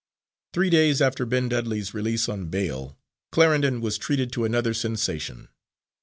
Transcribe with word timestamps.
Three 0.53 0.71
days 0.71 0.99
after 0.99 1.27
Ben 1.27 1.47
Dudley's 1.47 1.93
release 1.93 2.27
on 2.27 2.47
bail, 2.47 2.97
Clarendon 3.31 3.81
was 3.81 3.99
treated 3.99 4.31
to 4.31 4.45
another 4.45 4.73
sensation. 4.73 5.47